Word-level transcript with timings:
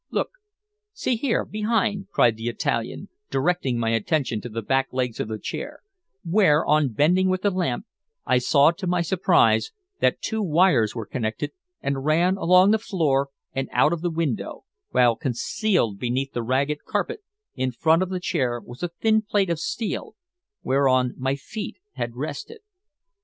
"Look! 0.09 0.31
See 0.93 1.15
here, 1.15 1.45
behind!" 1.45 2.07
cried 2.09 2.35
the 2.35 2.47
Italian, 2.47 3.09
directing 3.29 3.77
my 3.77 3.91
attention 3.91 4.41
to 4.41 4.49
the 4.49 4.63
back 4.63 4.87
legs 4.91 5.19
of 5.19 5.27
the 5.27 5.37
chair, 5.37 5.83
where, 6.23 6.65
on 6.65 6.93
bending 6.93 7.29
with 7.29 7.43
the 7.43 7.51
lamp, 7.51 7.85
I 8.25 8.39
saw, 8.39 8.71
to 8.71 8.87
my 8.87 9.03
surprise, 9.03 9.71
that 9.99 10.19
two 10.19 10.41
wires 10.41 10.95
were 10.95 11.05
connected, 11.05 11.51
and 11.83 12.03
ran 12.03 12.35
along 12.35 12.71
the 12.71 12.79
floor 12.79 13.29
and 13.53 13.69
out 13.71 13.93
of 13.93 14.01
the 14.01 14.09
window, 14.09 14.63
while 14.89 15.15
concealed 15.15 15.99
beneath 15.99 16.33
the 16.33 16.41
ragged 16.41 16.79
carpet, 16.83 17.19
in 17.53 17.71
front 17.71 18.01
of 18.01 18.09
the 18.09 18.19
chair, 18.19 18.59
was 18.59 18.81
a 18.81 18.87
thin 18.87 19.21
plate 19.21 19.51
of 19.51 19.59
steel, 19.59 20.15
whereon 20.63 21.13
my 21.15 21.35
feet 21.35 21.77
had 21.93 22.15
rested. 22.15 22.61